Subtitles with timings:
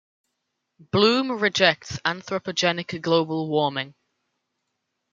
[0.79, 3.93] Bloom rejects anthropogenic global warming.